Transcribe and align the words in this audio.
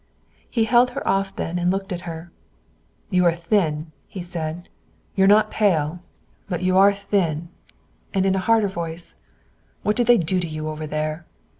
He 0.49 0.63
held 0.63 0.89
her 0.89 1.07
off 1.07 1.35
then 1.35 1.59
and 1.59 1.69
looked 1.69 1.93
at 1.93 2.09
her. 2.09 2.31
"You 3.11 3.23
are 3.25 3.35
thin," 3.35 3.91
he 4.07 4.23
said. 4.23 4.67
"You're 5.15 5.27
not 5.27 5.51
pale, 5.51 5.99
but 6.49 6.63
you 6.63 6.75
are 6.75 6.91
thin." 6.91 7.49
And 8.11 8.25
in 8.25 8.33
a 8.33 8.39
harder 8.49 8.67
voice: 8.67 9.15
"What 9.83 9.95
did 9.95 10.07
they 10.07 10.17
do 10.17 10.39
to 10.39 10.47
you 10.47 10.69
over 10.69 10.87
there?" 10.87 11.27